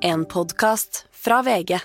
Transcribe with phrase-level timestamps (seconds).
[0.00, 1.78] En podkast fra VG.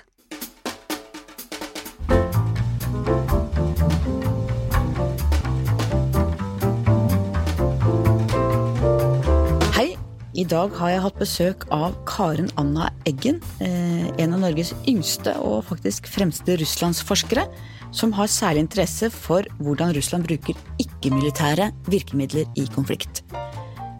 [9.73, 9.95] Hei,
[10.34, 13.41] i dag har jeg hatt besøk av Karen Anna Eggen.
[13.60, 17.48] eh, En av Norges yngste og faktisk fremste russlandsforskere.
[17.91, 23.23] Som har særlig interesse for hvordan Russland bruker ikke-militære virkemidler i konflikt.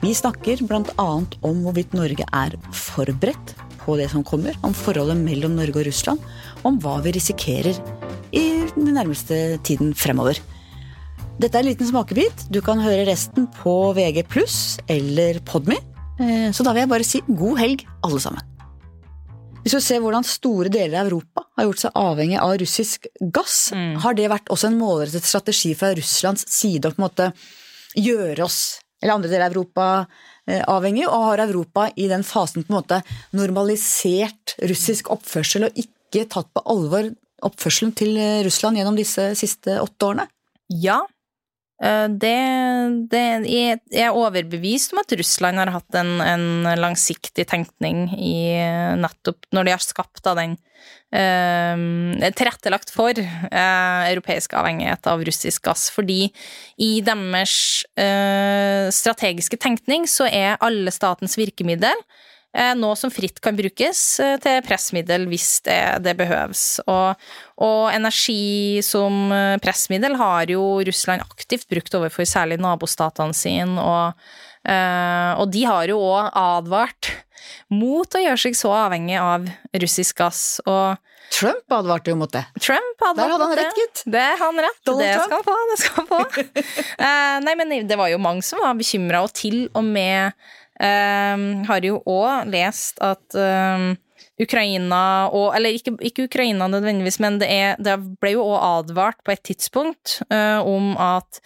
[0.04, 0.84] Vi snakker bl.a.
[1.00, 3.54] om hvorvidt Norge er forberedt
[3.84, 6.24] på det som kommer, om forholdet mellom Norge og Russland,
[6.64, 7.78] om hva vi risikerer
[8.34, 10.40] i den nærmeste tiden fremover.
[11.42, 12.48] Dette er en liten smakebit.
[12.54, 14.58] Du kan høre resten på VG pluss
[14.88, 15.80] eller Podme.
[16.20, 18.50] Eh, Så da vil jeg bare si god helg, alle sammen.
[19.64, 23.72] Hvis du ser hvordan store deler av Europa har gjort seg avhengig av russisk gass,
[23.74, 27.30] har det vært også en målrettet strategi fra Russlands side å på en måte
[27.96, 29.88] gjøre oss, eller andre deler av Europa,
[30.48, 33.02] eh, avhengig, og har Europa i den fasen på en måte
[33.36, 37.12] normalisert russisk oppførsel og ikke tatt på alvor
[37.44, 40.30] oppførselen til eh, Russland gjennom disse siste åtte årene?
[40.72, 41.04] Ja.
[41.82, 42.38] Eh, Det,
[43.10, 46.46] det Jeg er overbevist om at Russland har hatt en, en
[46.80, 48.60] langsiktig tenkning i
[49.00, 50.58] nettopp når de har skapt da den
[51.14, 55.90] eh, Tilrettelagt for eh, europeisk avhengighet av russisk gass.
[55.94, 56.28] Fordi
[56.78, 62.33] i deres eh, strategiske tenkning så er alle statens virkemiddel eh,
[62.78, 66.84] nå som fritt kan brukes eh, til pressmiddel hvis det, det behøves.
[66.86, 67.28] Og,
[67.66, 74.28] og energi som eh, pressmiddel har jo Russland aktivt brukt overfor særlig nabostatene sine, og,
[74.70, 77.14] eh, og de har jo òg advart
[77.74, 79.50] mot å gjøre seg så avhengig av
[79.82, 80.62] russisk gass.
[80.70, 80.96] Og
[81.34, 82.44] Trump advarte jo mot det.
[82.62, 84.04] Trump advarte Der hadde han rett, gitt.
[84.06, 84.82] Det har han rett.
[84.86, 85.26] Donald det Trump.
[85.26, 85.56] skal han få.
[85.72, 86.20] Det skal han få.
[87.04, 90.54] Eh, nei, men det var jo mange som var bekymra, og til og med eh,
[90.82, 93.94] har jo òg lest at eh,
[94.42, 99.22] Ukraina og Eller ikke, ikke Ukraina nødvendigvis, men det, er, det ble jo òg advart
[99.26, 101.42] på et tidspunkt uh, om at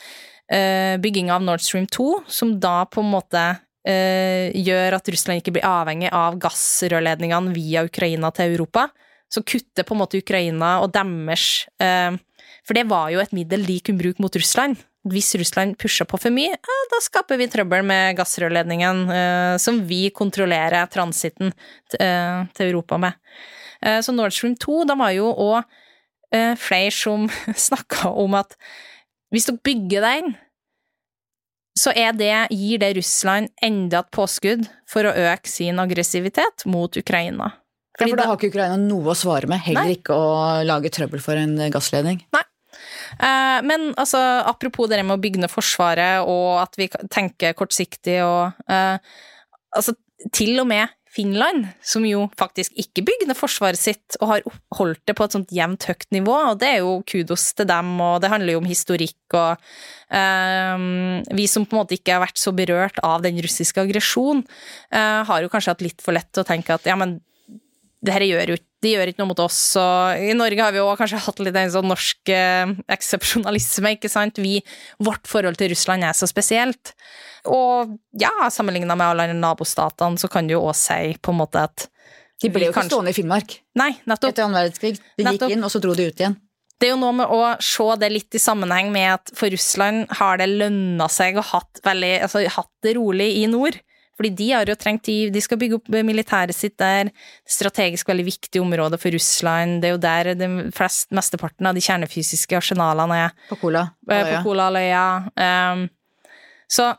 [0.54, 5.44] uh, bygginga av Nord Stream 2, som da på en måte uh, gjør at Russland
[5.44, 8.88] ikke blir avhengig av gassrørledningene via Ukraina til Europa,
[9.28, 12.16] så kutter på en måte Ukraina og deres uh,
[12.64, 14.80] For det var jo et middel de kunne bruke mot Russland.
[15.12, 19.80] Hvis Russland pusher på for mye, ja, da skaper vi trøbbel med gassrørledningen eh, som
[19.88, 21.54] vi kontrollerer transitten
[22.00, 23.20] eh, til Europa med.
[23.82, 25.62] Eh, så Nord Stream 2, de har jo òg
[26.34, 27.30] eh, flere som
[27.68, 28.58] snakka om at
[29.34, 30.36] hvis dere bygger den,
[31.78, 37.52] så det, gir det Russland enda et påskudd for å øke sin aggressivitet mot Ukraina.
[37.54, 39.98] Ja, Fordi for da har ikke Ukraina noe å svare med, heller Nei.
[39.98, 40.32] ikke å
[40.66, 42.24] lage trøbbel for en gassledning.
[42.34, 42.48] Eh,
[43.18, 48.70] Men altså, apropos det med å bygge ned Forsvaret, og at vi tenker kortsiktig og
[48.72, 49.00] eh,
[49.78, 49.94] Altså,
[50.34, 54.46] til og med Finland, som jo faktisk ikke bygde forsvaret sitt, og har
[54.78, 57.92] holdt det på et sånt jevnt høyt nivå, og det er jo kudos til dem,
[58.04, 59.70] og det handler jo om historikk og
[60.14, 60.86] eh,
[61.38, 64.46] Vi som på en måte ikke har vært så berørt av den russiske aggresjonen,
[64.94, 67.18] eh, har jo kanskje hatt litt for lett å tenke at ja, men
[68.06, 70.78] det her gjør jo de gjør ikke noe mot oss, og i Norge har vi
[70.78, 74.38] jo kanskje hatt litt en sånn norsk eh, eksepsjonalisme, ikke sant?
[74.38, 74.60] Vi,
[75.02, 76.94] vårt forhold til Russland er så spesielt.
[77.50, 81.64] Og ja, sammenligna med alle nabostatene, så kan du jo òg si på en måte
[81.66, 81.88] at
[82.44, 84.30] De ble jo ikke kanskje- stående i Finnmark Nei, nettopp.
[84.30, 85.00] etter annen verdenskrig.
[85.18, 85.56] De gikk Nettopp.
[85.58, 86.38] inn, og så dro de ut igjen.
[86.78, 90.06] Det er jo noe med å se det litt i sammenheng med at for Russland
[90.20, 93.80] har det lønna seg å hatt, veldig, altså, hatt det rolig i nord.
[94.18, 97.12] Fordi de har jo trengt de, de skal bygge opp militæret sitt der.
[97.48, 99.82] Strategisk veldig viktig område for Russland.
[99.84, 103.36] Det er jo der de flest, mesteparten av de kjernefysiske arsenalene er.
[103.52, 103.84] På Kola.
[104.10, 105.04] eh, Ja, Kolahalvøya.
[105.38, 105.90] Um,
[106.68, 106.96] så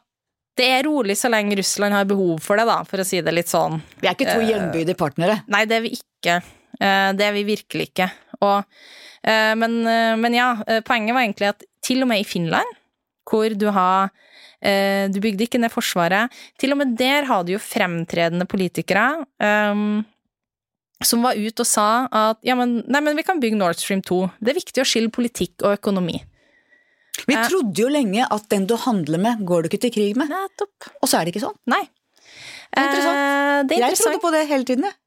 [0.59, 3.35] det er rolig så lenge Russland har behov for det, da, for å si det
[3.35, 3.81] litt sånn.
[4.01, 5.43] Vi er ikke to jevnbyrdige partnere.
[5.47, 6.39] Nei, det er vi ikke.
[6.81, 8.11] Eh, Det er vi virkelig ikke.
[8.43, 8.65] Og,
[9.25, 12.67] eh, men, eh, men ja, eh, poenget var egentlig at til og med i Finland,
[13.29, 14.11] hvor du har eh,
[14.61, 16.33] Du bygde ikke ned Forsvaret.
[16.59, 20.01] Til og med der har du jo fremtredende politikere um,
[21.05, 24.01] som var ute og sa at ja, men, nei, men vi kan bygge Nord Stream
[24.03, 24.19] 2.
[24.43, 26.17] Det er viktig å skille politikk og økonomi.
[27.29, 27.47] Vi Eh.
[27.47, 30.29] trodde jo lenge at den du handler med, går du ikke til krig med.
[30.31, 30.91] Nettopp.
[31.03, 31.57] Og så er det ikke sånn.
[31.71, 31.85] Nei.
[32.75, 33.23] Det er interessant.
[33.23, 34.99] Eh, det er Jeg trodde på det hele tiden, jeg.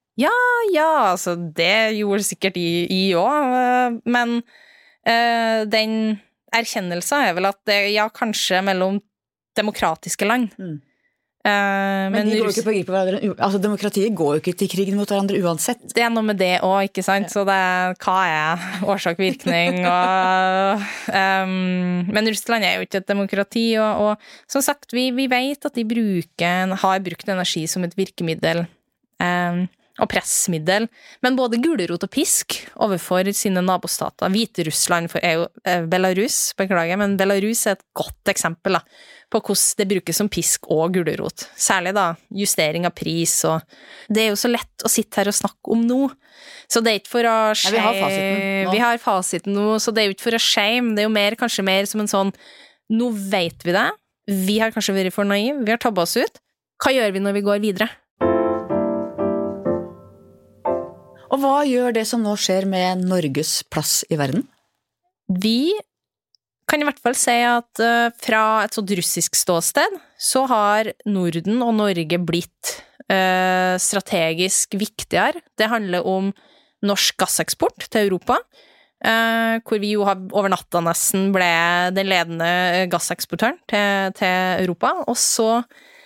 [0.74, 4.44] Ja, altså, det gjorde sikkert I òg, men
[5.06, 6.20] eh, den
[6.54, 9.02] erkjennelsen er vel at det, ja, kanskje mellom
[9.58, 10.56] demokratiske land.
[10.60, 10.80] Mm.
[11.42, 11.50] Uh,
[12.14, 13.32] Men, men de går jo ikke på krig på hverandre.
[13.42, 15.88] Altså, demokratiet går jo ikke til krig mot hverandre uansett.
[15.90, 17.32] det er noe med det òg, ikke sant?
[17.34, 23.66] Så det er hva er årsak-virkning og um, Men Russland er jo ikke et demokrati,
[23.82, 27.98] og, og som sagt, vi, vi vet at de bruker, har brukt energi som et
[27.98, 28.68] virkemiddel.
[29.22, 29.66] Ehm,
[30.02, 30.88] og pressmiddel,
[31.22, 34.32] men både gulrot og pisk overfor sine nabostater.
[34.34, 38.82] Hviterussland er jo eh, Belarus, beklager, men Belarus er et godt eksempel da,
[39.32, 41.46] på hvordan det brukes som pisk og gulrot.
[41.54, 43.62] Særlig da justering av pris og
[44.10, 46.02] Det er jo så lett å sitte her og snakke om nå.
[46.72, 48.74] Så det er ikke for å shame Vi har fasiten nå.
[48.74, 50.96] Vi har fasiten nå, så det er jo ikke for å shame.
[50.96, 52.36] Det er jo mer, kanskje mer som en sånn
[52.92, 53.88] Nå vet vi det.
[54.28, 55.62] Vi har kanskje vært for naive.
[55.64, 56.42] Vi har tabba oss ut.
[56.82, 57.88] Hva gjør vi når vi går videre?
[61.32, 64.44] Og hva gjør det som nå skjer med Norges plass i verden?
[65.32, 65.72] Vi
[66.68, 71.64] kan i hvert fall si at uh, fra et sånt russisk ståsted så har Norden
[71.64, 72.74] og Norge blitt
[73.08, 75.40] uh, strategisk viktigere.
[75.60, 76.34] Det handler om
[76.84, 78.42] norsk gasseksport til Europa.
[79.02, 81.52] Uh, hvor vi jo over natta nesten ble
[81.96, 82.52] den ledende
[82.92, 84.94] gasseksportøren til, til Europa.
[85.08, 86.01] Og så Eh,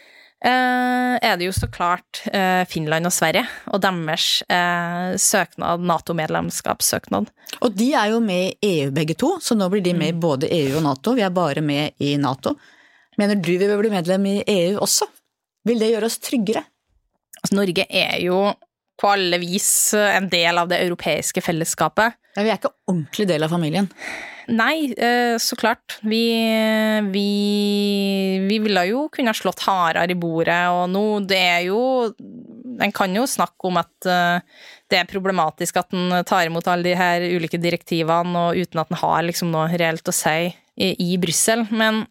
[0.49, 7.31] er det jo så klart eh, Finland og Sverige og deres eh, søknad, Nato-medlemskapssøknad.
[7.65, 10.15] Og de er jo med i EU begge to, så nå blir de med i
[10.17, 10.21] mm.
[10.21, 11.15] både EU og Nato.
[11.17, 12.55] Vi er bare med i Nato.
[13.17, 15.07] Mener du vi bør bli medlem i EU også?
[15.65, 16.65] Vil det gjøre oss tryggere?
[17.41, 18.39] Altså, Norge er jo
[19.01, 22.15] på alle vis en del av det europeiske fellesskapet.
[22.35, 23.89] Ja, Vi er ikke ordentlig del av familien.
[24.47, 25.97] Nei, eh, så klart.
[26.01, 26.23] Vi,
[27.11, 27.29] vi,
[28.45, 31.81] vi ville jo kunne slått hardere i bordet, og nå det er jo
[32.75, 34.41] En kan jo snakke om at eh,
[34.91, 38.91] det er problematisk at en tar imot alle de her ulike direktivene, og uten at
[38.91, 41.63] en har liksom noe reelt å si i, i Brussel.
[41.71, 42.03] Men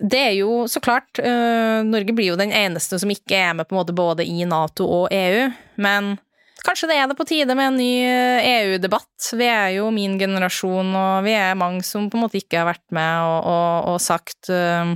[0.00, 3.68] det er jo så klart uh, Norge blir jo den eneste som ikke er med
[3.68, 5.48] på en måte både i Nato og EU.
[5.82, 6.16] Men
[6.66, 9.10] Kanskje det er det på tide med en ny EU-debatt.
[9.22, 12.40] Eh, e vi er jo min generasjon, og vi er mange som på en måte
[12.40, 14.90] ikke har vært med og, og, og sagt, uh,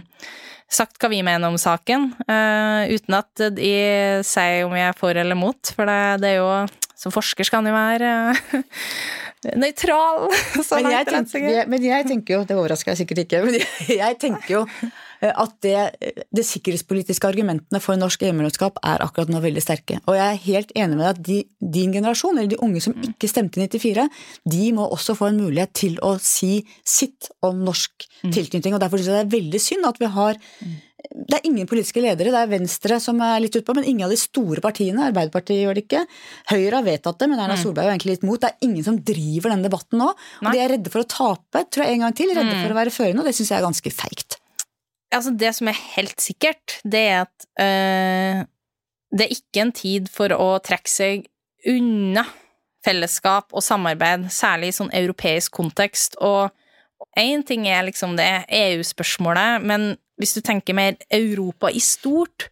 [0.67, 2.11] sagt hva vi mener om saken.
[2.27, 3.75] Uh, uten at de
[4.27, 6.53] sier om jeg er for eller mot, for det, det er jo
[7.03, 8.11] Som forsker skal han jo være
[9.63, 10.29] nøytral.
[10.77, 13.57] Men jeg, tenker, men jeg tenker jo, det overrasker jeg sikkert ikke, men
[14.03, 14.61] jeg tenker jo
[15.31, 15.77] at det,
[16.35, 20.01] det sikkerhetspolitiske argumentene for norsk EU-medlemskap er akkurat nå veldig sterke.
[20.11, 21.39] Og jeg er helt enig med deg at de,
[21.79, 24.09] din generasjon, eller de unge som ikke stemte i 94,
[24.55, 28.33] de må også få en mulighet til å si sitt om norsk mm.
[28.35, 28.75] tilknytning.
[28.75, 30.41] og Derfor syns jeg det er veldig synd at vi har
[31.13, 34.13] det er ingen politiske ledere, det er Venstre som er litt utpå, men ingen av
[34.13, 35.09] de store partiene.
[35.11, 36.05] Arbeiderpartiet gjør det ikke.
[36.53, 37.63] Høyre har vedtatt det, men Erna mm.
[37.63, 38.41] Solberg er egentlig litt mot.
[38.41, 40.13] Det er ingen som driver denne debatten nå.
[40.15, 42.33] Og de er redde for å tape, tror jeg en gang til.
[42.33, 42.63] Redde mm.
[42.63, 44.39] for å være førende, og det syns jeg er ganske feigt.
[45.13, 48.45] Altså, det som er helt sikkert, det er at øh,
[49.13, 51.27] det er ikke en tid for å trekke seg
[51.69, 52.25] unna
[52.83, 56.17] fellesskap og samarbeid, særlig i sånn europeisk kontekst.
[56.25, 56.51] Og
[57.19, 62.49] én ting er liksom det EU-spørsmålet, men hvis du tenker mer Europa i stort,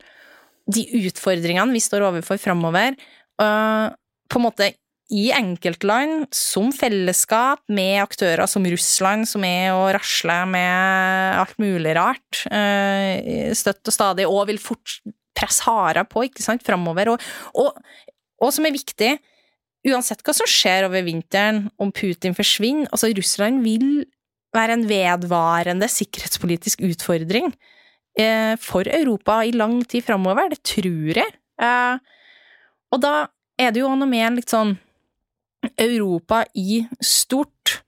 [0.71, 2.95] de utfordringene vi står overfor framover,
[3.43, 3.89] øh,
[4.31, 4.73] på en måte
[5.11, 11.97] i enkeltland, som fellesskap, med aktører som Russland, som er og rasler med alt mulig
[11.99, 15.01] rart, eh, støtt og stadig, og vil fort
[15.37, 17.15] presse hardere på, ikke sant, framover.
[17.15, 17.27] Og,
[17.59, 17.81] og,
[18.39, 19.17] og, som er viktig,
[19.91, 24.05] uansett hva som skjer over vinteren, om Putin forsvinner, altså Russland vil
[24.55, 27.51] være en vedvarende sikkerhetspolitisk utfordring
[28.19, 30.51] eh, for Europa i lang tid framover.
[30.55, 31.35] Det tror jeg.
[31.63, 31.99] Eh,
[32.91, 33.15] og da
[33.61, 34.77] er det jo noe med litt sånn
[35.77, 37.81] Europa i stort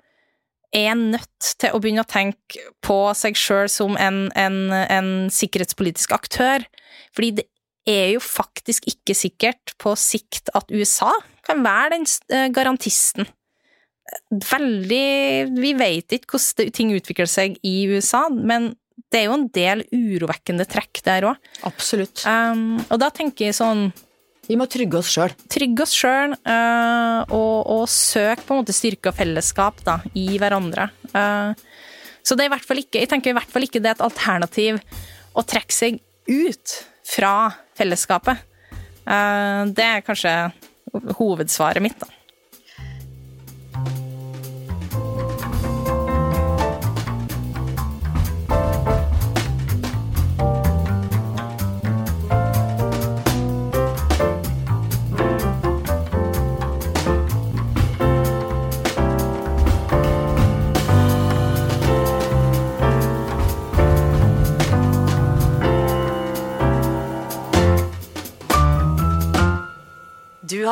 [0.72, 6.14] er nødt til å begynne å tenke på seg sjøl som en, en, en, sikkerhetspolitisk
[6.16, 6.64] aktør.
[7.12, 7.46] Fordi det
[7.88, 11.12] er jo faktisk ikke sikkert på sikt at USA
[11.44, 13.28] kan være den eh, garantisten.
[14.32, 18.72] Veldig Vi vet ikke hvordan ting utvikler seg i USA, men
[19.12, 21.52] det er jo en del urovekkende trekk der òg.
[21.68, 22.24] Absolutt.
[22.28, 23.90] Um, og da tenker jeg sånn
[24.50, 25.32] vi må trygge oss sjøl.
[25.52, 30.34] Trygge oss sjøl, uh, og, og søke på en måte styrke og fellesskap da, i
[30.42, 30.88] hverandre.
[31.14, 31.54] Uh,
[32.22, 33.98] så det er i hvert fall ikke, jeg tenker i hvert fall ikke det er
[33.98, 34.80] et alternativ
[35.38, 36.74] å trekke seg ut
[37.06, 37.34] fra
[37.78, 38.42] fellesskapet.
[39.06, 40.34] Uh, det er kanskje
[41.20, 42.10] hovedsvaret mitt, da.